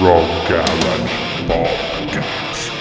Rock 0.00 0.48
Garage 0.48 1.12
Podcast. 1.46 2.72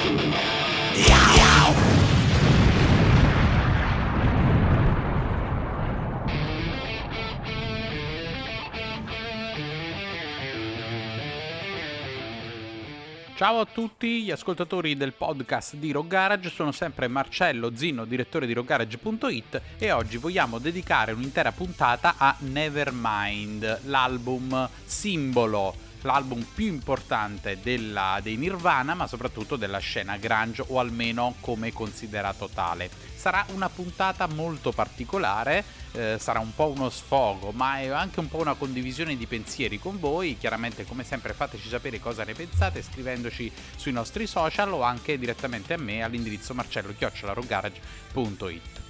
Ciao 13.42 13.62
a 13.62 13.66
tutti 13.66 14.22
gli 14.22 14.30
ascoltatori 14.30 14.96
del 14.96 15.14
podcast 15.14 15.74
di 15.74 15.92
Rock 15.92 16.10
Garage, 16.10 16.52
sono 16.52 16.72
sempre 16.72 17.08
Marcello 17.08 17.76
Zinno, 17.76 18.06
direttore 18.06 18.46
di 18.46 18.54
rockgarage.it 18.54 19.62
e 19.80 19.92
oggi 19.92 20.18
vogliamo 20.18 20.60
dedicare 20.60 21.14
un'intera 21.14 21.52
puntata 21.52 22.14
a 22.20 22.36
Nevermind, 22.38 23.80
l'album 23.86 24.70
simbolo 24.86 25.74
l'album 26.02 26.46
più 26.54 26.66
importante 26.66 27.60
della, 27.62 28.20
dei 28.22 28.36
Nirvana, 28.38 28.94
ma 28.94 29.08
soprattutto 29.08 29.56
della 29.56 29.80
scena 29.80 30.18
grunge, 30.18 30.64
o 30.68 30.80
almeno 30.80 31.36
come 31.40 31.74
considerato 31.74 32.50
tale. 32.54 32.90
Sarà 33.16 33.46
una 33.54 33.70
puntata 33.70 34.28
molto 34.28 34.72
particolare, 34.72 35.64
eh, 35.92 36.18
sarà 36.20 36.40
un 36.40 36.54
po' 36.56 36.74
uno 36.76 36.90
sfogo, 36.90 37.52
ma 37.52 37.80
è 37.80 37.88
anche 37.88 38.20
un 38.20 38.28
po' 38.28 38.40
una 38.40 38.56
condivisione 38.56 39.16
di 39.16 39.28
pensieri 39.28 39.80
con 39.80 40.00
voi. 40.00 40.38
Chiaramente, 40.38 40.86
come 40.86 41.04
sempre, 41.04 41.34
fateci 41.34 41.70
sapere 41.70 42.00
cosa 42.00 42.24
ne 42.24 42.34
pensate 42.34 42.82
scrivendoci 42.82 43.52
sui 43.76 43.92
nostri 43.92 44.26
social 44.26 44.74
o 44.74 44.82
anche 44.82 45.20
direttamente 45.20 45.74
a 45.74 45.78
me 45.78 46.04
all'indirizzo 46.04 46.54
marcello-garage.it. 46.54 48.81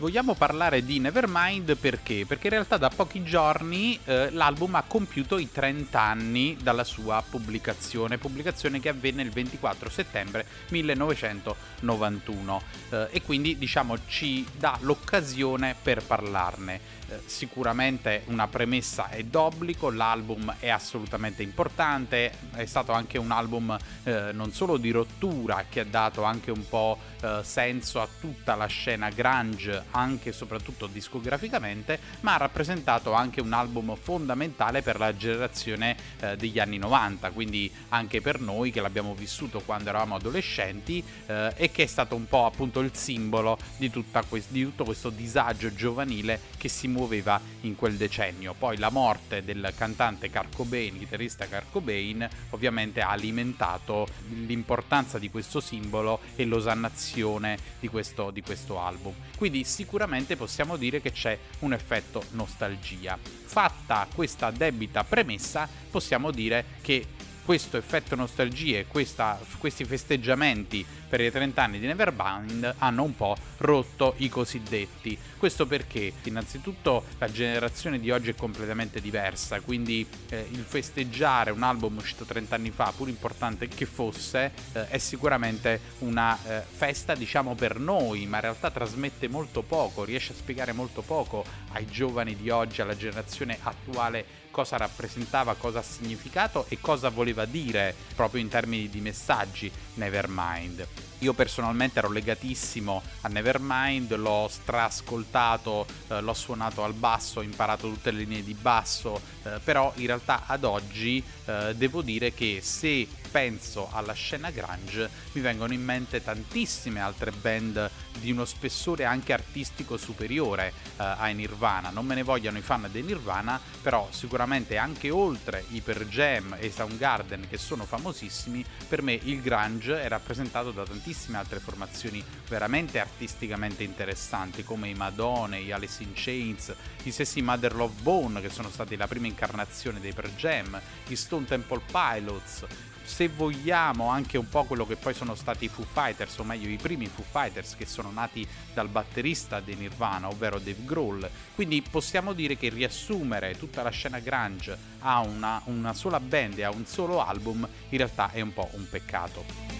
Vogliamo 0.00 0.32
parlare 0.32 0.82
di 0.82 0.98
Nevermind 0.98 1.76
perché? 1.76 2.24
Perché 2.26 2.46
in 2.46 2.54
realtà 2.54 2.78
da 2.78 2.88
pochi 2.88 3.22
giorni 3.22 4.00
eh, 4.06 4.30
l'album 4.30 4.76
ha 4.76 4.84
compiuto 4.86 5.36
i 5.36 5.52
30 5.52 6.00
anni 6.00 6.56
dalla 6.58 6.84
sua 6.84 7.22
pubblicazione, 7.28 8.16
pubblicazione 8.16 8.80
che 8.80 8.88
avvenne 8.88 9.20
il 9.20 9.28
24 9.28 9.90
settembre 9.90 10.46
1991 10.70 12.62
eh, 12.88 13.08
e 13.10 13.20
quindi 13.20 13.58
diciamo 13.58 14.06
ci 14.06 14.46
dà 14.56 14.78
l'occasione 14.80 15.76
per 15.82 16.02
parlarne. 16.02 17.00
Eh, 17.10 17.22
sicuramente 17.26 18.22
una 18.26 18.46
premessa 18.46 19.08
è 19.08 19.24
d'obbligo, 19.24 19.90
l'album 19.90 20.54
è 20.60 20.68
assolutamente 20.68 21.42
importante, 21.42 22.32
è 22.54 22.64
stato 22.66 22.92
anche 22.92 23.18
un 23.18 23.32
album 23.32 23.76
eh, 24.04 24.30
non 24.32 24.52
solo 24.52 24.76
di 24.76 24.92
rottura 24.92 25.64
che 25.68 25.80
ha 25.80 25.84
dato 25.84 26.22
anche 26.22 26.52
un 26.52 26.68
po' 26.68 26.98
eh, 27.20 27.40
senso 27.42 28.00
a 28.00 28.08
tutta 28.20 28.54
la 28.54 28.66
scena 28.66 29.10
grunge, 29.10 29.86
anche 29.90 30.30
e 30.30 30.32
soprattutto 30.32 30.86
discograficamente, 30.86 31.98
ma 32.20 32.34
ha 32.34 32.38
rappresentato 32.38 33.12
anche 33.12 33.40
un 33.40 33.52
album 33.52 33.96
fondamentale 33.96 34.82
per 34.82 34.98
la 34.98 35.16
generazione 35.16 35.96
eh, 36.20 36.36
degli 36.36 36.58
anni 36.58 36.78
90, 36.78 37.30
quindi 37.30 37.70
anche 37.88 38.20
per 38.20 38.40
noi 38.40 38.70
che 38.70 38.80
l'abbiamo 38.80 39.14
vissuto 39.14 39.60
quando 39.60 39.90
eravamo 39.90 40.14
adolescenti 40.14 41.02
eh, 41.26 41.52
e 41.56 41.70
che 41.70 41.82
è 41.82 41.86
stato 41.86 42.14
un 42.14 42.26
po' 42.26 42.46
appunto 42.46 42.80
il 42.80 42.94
simbolo 42.94 43.58
di, 43.76 43.90
que- 43.90 44.42
di 44.48 44.62
tutto 44.62 44.84
questo 44.84 45.10
disagio 45.10 45.74
giovanile 45.74 46.40
che 46.56 46.68
si 46.68 46.88
muove 46.88 47.10
muoveva 47.10 47.40
in 47.62 47.74
quel 47.74 47.96
decennio. 47.96 48.54
Poi 48.56 48.78
la 48.78 48.90
morte 48.90 49.42
del 49.42 49.72
cantante 49.76 50.30
Kurt 50.30 50.54
Cobain, 50.54 50.96
chitarrista 50.98 51.46
Kurt 51.46 51.70
Cobain, 51.70 52.28
ovviamente 52.50 53.00
ha 53.00 53.10
alimentato 53.10 54.06
l'importanza 54.28 55.18
di 55.18 55.30
questo 55.30 55.60
simbolo 55.60 56.20
e 56.36 56.44
l'osannazione 56.44 57.58
di 57.80 57.88
questo, 57.88 58.30
di 58.30 58.42
questo 58.42 58.80
album. 58.80 59.12
Quindi 59.36 59.64
sicuramente 59.80 60.36
possiamo 60.36 60.76
dire 60.76 61.00
che 61.00 61.10
c'è 61.10 61.38
un 61.60 61.72
effetto 61.72 62.22
nostalgia. 62.32 63.18
Fatta 63.22 64.06
questa 64.14 64.50
debita 64.50 65.04
premessa, 65.04 65.66
possiamo 65.90 66.30
dire 66.30 66.64
che 66.82 67.06
questo 67.44 67.76
effetto 67.76 68.14
nostalgia 68.14 68.78
e 68.78 68.86
questa, 68.86 69.38
questi 69.58 69.84
festeggiamenti 69.84 70.84
per 71.10 71.20
i 71.20 71.30
30 71.30 71.60
anni 71.60 71.78
di 71.80 71.86
Nevermind 71.86 72.76
hanno 72.78 73.02
un 73.02 73.16
po' 73.16 73.36
rotto 73.58 74.14
i 74.18 74.28
cosiddetti. 74.28 75.18
Questo 75.36 75.66
perché 75.66 76.12
innanzitutto 76.22 77.04
la 77.18 77.30
generazione 77.30 77.98
di 77.98 78.12
oggi 78.12 78.30
è 78.30 78.34
completamente 78.36 79.00
diversa, 79.00 79.60
quindi 79.60 80.06
eh, 80.28 80.46
il 80.50 80.64
festeggiare 80.66 81.50
un 81.50 81.64
album 81.64 81.96
uscito 81.96 82.24
30 82.24 82.54
anni 82.54 82.70
fa, 82.70 82.92
pur 82.96 83.08
importante 83.08 83.66
che 83.66 83.86
fosse, 83.86 84.52
eh, 84.72 84.88
è 84.88 84.98
sicuramente 84.98 85.80
una 85.98 86.38
eh, 86.44 86.62
festa 86.62 87.14
diciamo 87.16 87.56
per 87.56 87.80
noi, 87.80 88.26
ma 88.26 88.36
in 88.36 88.42
realtà 88.42 88.70
trasmette 88.70 89.26
molto 89.26 89.62
poco, 89.62 90.04
riesce 90.04 90.32
a 90.32 90.36
spiegare 90.36 90.72
molto 90.72 91.02
poco 91.02 91.44
ai 91.72 91.86
giovani 91.86 92.36
di 92.36 92.50
oggi, 92.50 92.82
alla 92.82 92.96
generazione 92.96 93.58
attuale 93.62 94.40
cosa 94.50 94.76
rappresentava, 94.76 95.54
cosa 95.54 95.78
ha 95.78 95.82
significato 95.82 96.66
e 96.68 96.78
cosa 96.80 97.08
voleva 97.08 97.39
dire 97.44 97.94
proprio 98.14 98.40
in 98.40 98.48
termini 98.48 98.88
di 98.88 99.00
messaggi 99.00 99.70
Nevermind. 99.94 100.86
Io 101.20 101.34
personalmente 101.34 101.98
ero 101.98 102.10
legatissimo 102.10 103.02
a 103.20 103.28
Nevermind, 103.28 104.14
l'ho 104.16 104.48
strascoltato, 104.50 105.84
eh, 106.08 106.20
l'ho 106.22 106.32
suonato 106.32 106.82
al 106.82 106.94
basso, 106.94 107.40
ho 107.40 107.42
imparato 107.42 107.88
tutte 107.90 108.10
le 108.10 108.20
linee 108.20 108.42
di 108.42 108.54
basso, 108.54 109.20
eh, 109.42 109.60
però 109.62 109.92
in 109.96 110.06
realtà 110.06 110.44
ad 110.46 110.64
oggi 110.64 111.22
eh, 111.44 111.74
devo 111.76 112.00
dire 112.00 112.32
che 112.32 112.60
se 112.62 113.06
penso 113.30 113.88
alla 113.92 114.14
scena 114.14 114.50
grunge 114.50 115.08
mi 115.32 115.40
vengono 115.40 115.72
in 115.72 115.84
mente 115.84 116.20
tantissime 116.20 117.00
altre 117.00 117.30
band 117.30 117.88
di 118.18 118.32
uno 118.32 118.44
spessore 118.44 119.04
anche 119.04 119.32
artistico 119.32 119.98
superiore 119.98 120.72
eh, 120.96 121.04
ai 121.04 121.34
Nirvana. 121.34 121.90
Non 121.90 122.06
me 122.06 122.14
ne 122.14 122.22
vogliano 122.22 122.56
i 122.56 122.62
fan 122.62 122.88
dei 122.90 123.02
Nirvana, 123.02 123.60
però 123.82 124.08
sicuramente 124.10 124.78
anche 124.78 125.10
oltre 125.10 125.64
i 125.68 125.82
Per 125.82 126.06
Jam 126.06 126.56
e 126.58 126.70
Soundgarden 126.70 127.46
che 127.48 127.58
sono 127.58 127.84
famosissimi, 127.84 128.64
per 128.88 129.02
me 129.02 129.12
il 129.12 129.42
grunge 129.42 130.00
è 130.00 130.08
rappresentato 130.08 130.70
da 130.70 130.82
tantissime 130.82 131.08
altre 131.32 131.58
formazioni 131.58 132.22
veramente 132.48 132.98
artisticamente 132.98 133.82
interessanti 133.82 134.62
come 134.62 134.88
i 134.88 134.94
Madone, 134.94 135.62
gli 135.62 135.72
Alice 135.72 136.02
in 136.02 136.12
Chains, 136.14 136.74
i 137.02 137.10
stessi 137.10 137.42
Mother 137.42 137.74
Love 137.74 138.00
Bone 138.02 138.40
che 138.40 138.50
sono 138.50 138.70
stati 138.70 138.96
la 138.96 139.06
prima 139.06 139.26
incarnazione 139.26 140.00
dei 140.00 140.12
Per 140.12 140.30
Jam, 140.34 140.80
gli 141.06 141.16
Stone 141.16 141.46
Temple 141.46 141.82
Pilots, 141.90 142.64
se 143.10 143.28
vogliamo 143.28 144.08
anche 144.08 144.38
un 144.38 144.48
po' 144.48 144.64
quello 144.64 144.86
che 144.86 144.94
poi 144.94 145.14
sono 145.14 145.34
stati 145.34 145.64
i 145.64 145.68
Foo 145.68 145.84
Fighters, 145.84 146.38
o 146.38 146.44
meglio 146.44 146.68
i 146.68 146.76
primi 146.76 147.08
Foo 147.08 147.24
Fighters 147.28 147.74
che 147.74 147.84
sono 147.84 148.10
nati 148.10 148.46
dal 148.72 148.88
batterista 148.88 149.60
di 149.60 149.74
Nirvana, 149.74 150.28
ovvero 150.28 150.58
Dave 150.58 150.84
Grohl. 150.84 151.28
Quindi 151.54 151.82
possiamo 151.82 152.32
dire 152.32 152.56
che 152.56 152.68
riassumere 152.68 153.58
tutta 153.58 153.82
la 153.82 153.90
scena 153.90 154.20
grunge 154.20 154.78
a 155.00 155.18
una, 155.20 155.60
una 155.64 155.92
sola 155.92 156.20
band 156.20 156.58
e 156.58 156.62
a 156.62 156.70
un 156.70 156.86
solo 156.86 157.20
album 157.24 157.66
in 157.88 157.98
realtà 157.98 158.30
è 158.30 158.40
un 158.40 158.52
po' 158.52 158.68
un 158.72 158.88
peccato. 158.88 159.79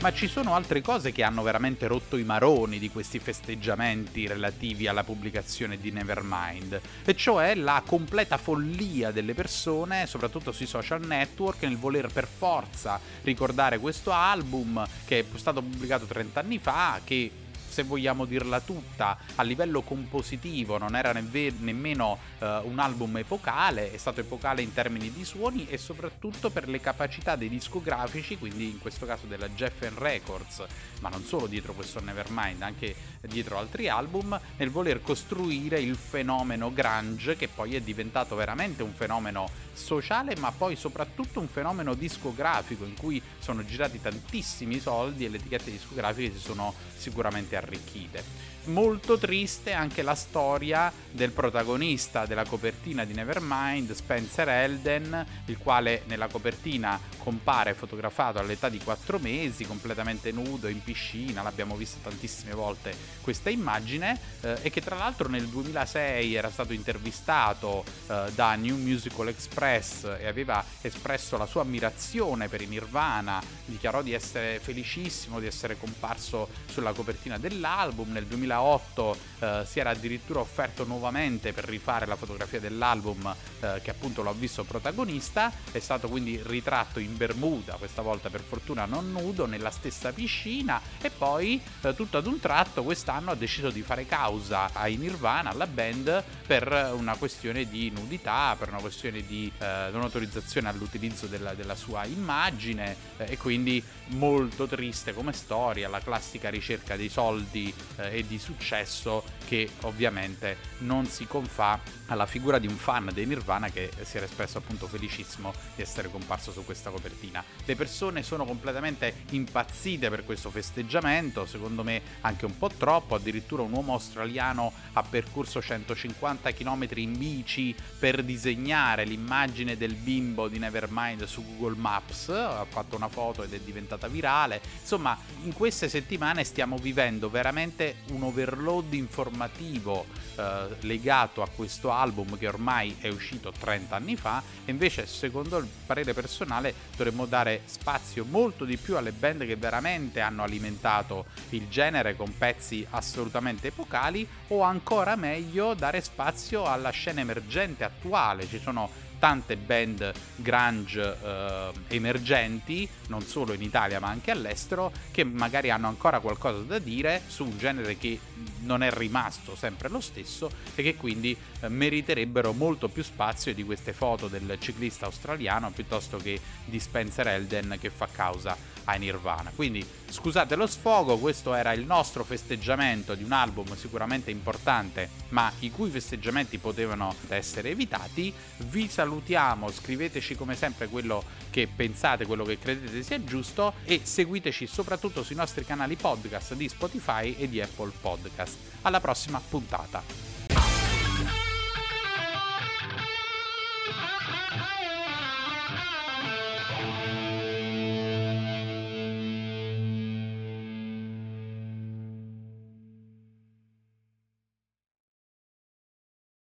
Ma 0.00 0.12
ci 0.12 0.28
sono 0.28 0.54
altre 0.54 0.80
cose 0.80 1.10
che 1.10 1.24
hanno 1.24 1.42
veramente 1.42 1.88
rotto 1.88 2.16
i 2.16 2.22
maroni 2.22 2.78
di 2.78 2.88
questi 2.88 3.18
festeggiamenti 3.18 4.28
relativi 4.28 4.86
alla 4.86 5.02
pubblicazione 5.02 5.78
di 5.78 5.90
Nevermind, 5.90 6.80
e 7.04 7.16
cioè 7.16 7.56
la 7.56 7.82
completa 7.84 8.36
follia 8.36 9.10
delle 9.10 9.34
persone, 9.34 10.06
soprattutto 10.06 10.52
sui 10.52 10.66
social 10.66 11.04
network, 11.04 11.62
nel 11.62 11.76
voler 11.76 12.12
per 12.12 12.28
forza 12.28 13.00
ricordare 13.22 13.78
questo 13.78 14.12
album 14.12 14.86
che 15.04 15.20
è 15.20 15.24
stato 15.34 15.62
pubblicato 15.62 16.04
30 16.04 16.40
anni 16.40 16.58
fa, 16.58 17.00
che 17.02 17.30
se 17.78 17.84
vogliamo 17.84 18.24
dirla 18.24 18.58
tutta, 18.58 19.16
a 19.36 19.42
livello 19.44 19.82
compositivo 19.82 20.78
non 20.78 20.96
era 20.96 21.12
nev- 21.12 21.60
nemmeno 21.60 22.18
uh, 22.40 22.46
un 22.64 22.80
album 22.80 23.18
epocale, 23.18 23.92
è 23.92 23.96
stato 23.98 24.18
epocale 24.18 24.62
in 24.62 24.72
termini 24.72 25.12
di 25.12 25.24
suoni 25.24 25.68
e 25.68 25.78
soprattutto 25.78 26.50
per 26.50 26.68
le 26.68 26.80
capacità 26.80 27.36
dei 27.36 27.48
discografici, 27.48 28.36
quindi 28.36 28.68
in 28.68 28.80
questo 28.80 29.06
caso 29.06 29.26
della 29.26 29.54
Geffen 29.54 29.96
Records, 29.96 30.64
ma 31.00 31.08
non 31.08 31.22
solo 31.22 31.46
dietro 31.46 31.72
questo 31.72 32.00
Nevermind, 32.00 32.62
anche 32.62 32.96
dietro 33.20 33.58
altri 33.58 33.88
album, 33.88 34.38
nel 34.56 34.70
voler 34.70 35.00
costruire 35.00 35.78
il 35.78 35.94
fenomeno 35.94 36.72
grunge 36.72 37.36
che 37.36 37.46
poi 37.46 37.76
è 37.76 37.80
diventato 37.80 38.34
veramente 38.34 38.82
un 38.82 38.92
fenomeno 38.92 39.48
sociale, 39.72 40.34
ma 40.38 40.50
poi 40.50 40.74
soprattutto 40.74 41.38
un 41.38 41.46
fenomeno 41.46 41.94
discografico 41.94 42.84
in 42.84 42.96
cui 42.96 43.22
sono 43.38 43.64
girati 43.64 44.00
tantissimi 44.00 44.80
soldi 44.80 45.24
e 45.24 45.28
le 45.28 45.36
etichette 45.36 45.70
discografiche 45.70 46.32
si 46.32 46.40
sono 46.40 46.74
sicuramente 46.96 47.56
arricchite. 47.68 48.46
Molto 48.64 49.16
triste 49.16 49.72
anche 49.72 50.02
la 50.02 50.14
storia 50.14 50.92
del 51.10 51.30
protagonista 51.30 52.26
della 52.26 52.44
copertina 52.44 53.04
di 53.04 53.14
Nevermind, 53.14 53.92
Spencer 53.92 54.46
Elden, 54.46 55.26
il 55.46 55.56
quale 55.56 56.02
nella 56.06 56.26
copertina 56.26 57.00
compare 57.16 57.72
fotografato 57.72 58.38
all'età 58.38 58.68
di 58.68 58.78
4 58.78 59.18
mesi, 59.20 59.64
completamente 59.64 60.32
nudo 60.32 60.68
in 60.68 60.82
piscina, 60.82 61.42
l'abbiamo 61.42 61.76
visto 61.76 61.98
tantissime 62.02 62.52
volte 62.52 62.94
questa 63.22 63.48
immagine, 63.48 64.18
eh, 64.42 64.58
e 64.62 64.70
che 64.70 64.82
tra 64.82 64.96
l'altro 64.96 65.28
nel 65.28 65.46
2006 65.46 66.34
era 66.34 66.50
stato 66.50 66.74
intervistato 66.74 67.84
eh, 68.08 68.30
da 68.34 68.54
New 68.54 68.76
Musical 68.76 69.28
Express 69.28 70.04
e 70.04 70.26
aveva 70.26 70.62
espresso 70.82 71.38
la 71.38 71.46
sua 71.46 71.62
ammirazione 71.62 72.48
per 72.48 72.60
i 72.60 72.66
Nirvana, 72.66 73.42
dichiarò 73.64 74.02
di 74.02 74.12
essere 74.12 74.58
felicissimo 74.58 75.40
di 75.40 75.46
essere 75.46 75.78
comparso 75.78 76.48
sulla 76.70 76.92
copertina 76.92 77.38
del 77.38 77.57
dell'album. 77.58 78.12
Nel 78.12 78.26
2008 78.26 79.16
eh, 79.40 79.62
si 79.66 79.80
era 79.80 79.90
addirittura 79.90 80.40
offerto 80.40 80.84
nuovamente 80.84 81.52
per 81.52 81.64
rifare 81.64 82.06
la 82.06 82.16
fotografia 82.16 82.60
dell'album 82.60 83.34
eh, 83.60 83.80
che 83.82 83.90
appunto 83.90 84.22
l'ho 84.22 84.32
visto 84.32 84.62
protagonista. 84.64 85.52
È 85.72 85.78
stato 85.80 86.08
quindi 86.08 86.40
ritratto 86.42 87.00
in 87.00 87.16
Bermuda, 87.16 87.74
questa 87.74 88.02
volta 88.02 88.30
per 88.30 88.40
fortuna 88.40 88.84
non 88.84 89.10
nudo, 89.10 89.46
nella 89.46 89.70
stessa 89.70 90.12
piscina 90.12 90.80
e 91.00 91.10
poi 91.10 91.60
eh, 91.82 91.94
tutto 91.94 92.18
ad 92.18 92.26
un 92.26 92.38
tratto 92.38 92.84
quest'anno 92.84 93.32
ha 93.32 93.34
deciso 93.34 93.70
di 93.70 93.82
fare 93.82 94.06
causa 94.06 94.70
ai 94.72 94.96
Nirvana, 94.96 95.50
alla 95.50 95.66
band, 95.66 96.22
per 96.46 96.92
una 96.94 97.16
questione 97.16 97.68
di 97.68 97.90
nudità, 97.90 98.54
per 98.58 98.68
una 98.68 98.78
questione 98.78 99.26
di 99.26 99.50
eh, 99.58 99.88
non 99.90 100.02
autorizzazione 100.02 100.68
all'utilizzo 100.68 101.26
della, 101.26 101.54
della 101.54 101.74
sua 101.74 102.04
immagine 102.04 102.96
eh, 103.16 103.32
e 103.32 103.36
quindi 103.36 103.82
molto 104.08 104.66
triste 104.66 105.12
come 105.12 105.32
storia, 105.32 105.88
la 105.88 106.00
classica 106.00 106.48
ricerca 106.48 106.96
dei 106.96 107.08
soldi 107.08 107.37
eh, 107.52 108.18
e 108.18 108.26
di 108.26 108.38
successo 108.38 109.22
che 109.46 109.68
ovviamente 109.82 110.56
non 110.78 111.06
si 111.06 111.26
confà 111.26 111.80
alla 112.06 112.26
figura 112.26 112.58
di 112.58 112.66
un 112.66 112.76
fan 112.76 113.10
dei 113.12 113.26
Nirvana 113.26 113.70
che 113.70 113.90
si 114.02 114.16
era 114.16 114.26
espresso 114.26 114.58
appunto 114.58 114.86
felicissimo 114.86 115.52
di 115.74 115.82
essere 115.82 116.10
comparso 116.10 116.52
su 116.52 116.64
questa 116.64 116.90
copertina. 116.90 117.42
Le 117.64 117.76
persone 117.76 118.22
sono 118.22 118.44
completamente 118.44 119.24
impazzite 119.30 120.10
per 120.10 120.24
questo 120.24 120.50
festeggiamento, 120.50 121.46
secondo 121.46 121.82
me 121.82 122.02
anche 122.20 122.44
un 122.44 122.56
po' 122.56 122.70
troppo, 122.76 123.14
addirittura 123.14 123.62
un 123.62 123.72
uomo 123.72 123.94
australiano 123.94 124.72
ha 124.92 125.02
percorso 125.02 125.60
150 125.60 126.52
km 126.52 126.86
in 126.96 127.16
bici 127.16 127.74
per 127.98 128.22
disegnare 128.22 129.04
l'immagine 129.04 129.76
del 129.76 129.94
bimbo 129.94 130.48
di 130.48 130.58
Nevermind 130.58 131.24
su 131.24 131.44
Google 131.44 131.78
Maps, 131.78 132.28
ha 132.28 132.66
fatto 132.68 132.96
una 132.96 133.08
foto 133.08 133.42
ed 133.42 133.52
è 133.52 133.60
diventata 133.60 134.08
virale. 134.08 134.60
Insomma, 134.80 135.18
in 135.42 135.52
queste 135.52 135.88
settimane 135.88 136.44
stiamo 136.44 136.76
vivendo 136.76 137.27
veramente 137.28 137.96
un 138.10 138.22
overload 138.22 138.92
informativo 138.94 140.06
eh, 140.36 140.66
legato 140.80 141.42
a 141.42 141.48
questo 141.48 141.90
album 141.90 142.38
che 142.38 142.46
ormai 142.46 142.96
è 143.00 143.08
uscito 143.08 143.52
30 143.56 143.96
anni 143.96 144.16
fa 144.16 144.42
e 144.64 144.70
invece 144.70 145.06
secondo 145.06 145.58
il 145.58 145.66
parere 145.86 146.14
personale 146.14 146.74
dovremmo 146.96 147.26
dare 147.26 147.62
spazio 147.64 148.24
molto 148.24 148.64
di 148.64 148.76
più 148.76 148.96
alle 148.96 149.12
band 149.12 149.46
che 149.46 149.56
veramente 149.56 150.20
hanno 150.20 150.42
alimentato 150.42 151.26
il 151.50 151.68
genere 151.68 152.16
con 152.16 152.36
pezzi 152.36 152.86
assolutamente 152.90 153.68
epocali 153.68 154.26
o 154.48 154.62
ancora 154.62 155.16
meglio 155.16 155.74
dare 155.74 156.00
spazio 156.00 156.66
alla 156.66 156.90
scena 156.90 157.20
emergente 157.20 157.84
attuale. 157.84 158.46
Ci 158.46 158.58
sono 158.58 159.06
tante 159.18 159.56
band 159.56 160.12
grunge 160.36 161.16
eh, 161.22 161.72
emergenti, 161.88 162.88
non 163.08 163.22
solo 163.22 163.52
in 163.52 163.62
Italia 163.62 164.00
ma 164.00 164.08
anche 164.08 164.30
all'estero, 164.30 164.92
che 165.10 165.24
magari 165.24 165.70
hanno 165.70 165.88
ancora 165.88 166.20
qualcosa 166.20 166.58
da 166.58 166.78
dire 166.78 167.22
su 167.26 167.44
un 167.44 167.58
genere 167.58 167.96
che 167.96 168.18
non 168.60 168.82
è 168.82 168.90
rimasto 168.90 169.56
sempre 169.56 169.88
lo 169.88 170.00
stesso 170.00 170.50
e 170.74 170.82
che 170.82 170.96
quindi 170.96 171.36
eh, 171.60 171.68
meriterebbero 171.68 172.52
molto 172.52 172.88
più 172.88 173.02
spazio 173.02 173.54
di 173.54 173.64
queste 173.64 173.92
foto 173.92 174.28
del 174.28 174.56
ciclista 174.60 175.06
australiano 175.06 175.70
piuttosto 175.70 176.18
che 176.18 176.40
di 176.64 176.78
Spencer 176.78 177.28
Elden 177.28 177.76
che 177.80 177.90
fa 177.90 178.08
causa 178.10 178.56
ai 178.88 178.98
Nirvana. 178.98 179.52
Quindi 179.54 179.86
scusate 180.08 180.56
lo 180.56 180.66
sfogo, 180.66 181.18
questo 181.18 181.54
era 181.54 181.72
il 181.72 181.84
nostro 181.84 182.24
festeggiamento 182.24 183.14
di 183.14 183.22
un 183.22 183.32
album 183.32 183.76
sicuramente 183.76 184.30
importante, 184.30 185.08
ma 185.28 185.52
i 185.60 185.70
cui 185.70 185.90
festeggiamenti 185.90 186.58
potevano 186.58 187.14
essere 187.28 187.70
evitati. 187.70 188.32
Vi 188.56 188.88
salutiamo, 188.88 189.70
scriveteci 189.70 190.34
come 190.34 190.56
sempre 190.56 190.88
quello 190.88 191.22
che 191.50 191.68
pensate, 191.74 192.26
quello 192.26 192.44
che 192.44 192.58
credete 192.58 193.02
sia 193.02 193.22
giusto 193.22 193.74
e 193.84 194.00
seguiteci 194.02 194.66
soprattutto 194.66 195.22
sui 195.22 195.36
nostri 195.36 195.64
canali 195.64 195.96
podcast 195.96 196.54
di 196.54 196.68
Spotify 196.68 197.34
e 197.38 197.48
di 197.48 197.60
Apple 197.60 197.92
Podcast. 198.00 198.56
Alla 198.82 199.00
prossima 199.00 199.40
puntata. 199.40 200.37